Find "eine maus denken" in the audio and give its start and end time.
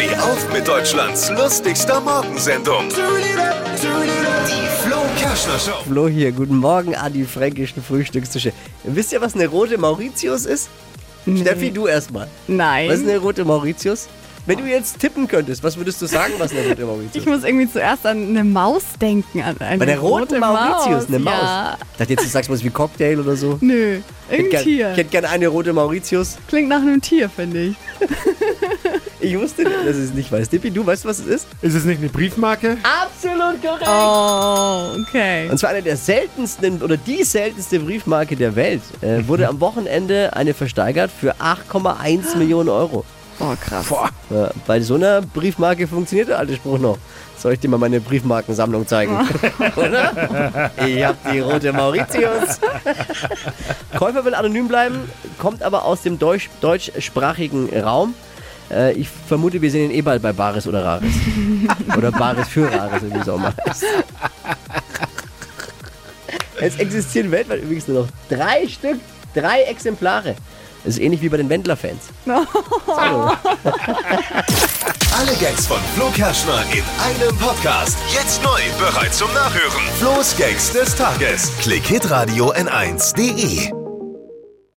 18.30-19.42